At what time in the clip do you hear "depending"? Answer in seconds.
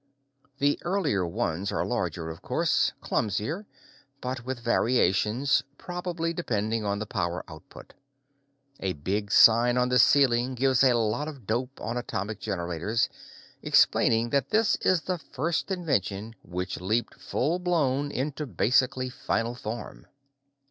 6.33-6.83